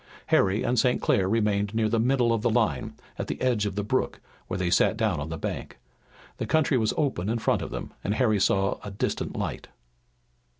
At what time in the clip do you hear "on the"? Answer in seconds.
5.19-5.37